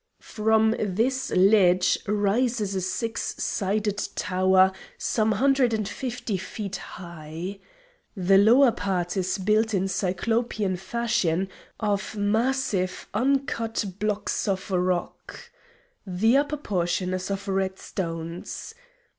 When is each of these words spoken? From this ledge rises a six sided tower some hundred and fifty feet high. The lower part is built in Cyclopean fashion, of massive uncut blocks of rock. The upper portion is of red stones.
From 0.23 0.73
this 0.79 1.29
ledge 1.29 1.99
rises 2.07 2.73
a 2.73 2.81
six 2.81 3.35
sided 3.37 3.99
tower 4.15 4.71
some 4.97 5.33
hundred 5.33 5.75
and 5.75 5.87
fifty 5.87 6.37
feet 6.37 6.77
high. 6.77 7.59
The 8.17 8.39
lower 8.39 8.71
part 8.71 9.15
is 9.15 9.37
built 9.37 9.75
in 9.75 9.87
Cyclopean 9.87 10.77
fashion, 10.77 11.49
of 11.79 12.17
massive 12.17 13.05
uncut 13.13 13.85
blocks 13.99 14.47
of 14.47 14.71
rock. 14.71 15.51
The 16.07 16.35
upper 16.35 16.57
portion 16.57 17.13
is 17.13 17.29
of 17.29 17.47
red 17.47 17.77
stones. 17.77 18.73